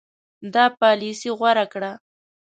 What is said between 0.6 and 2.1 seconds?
پالیسي غوره کړه.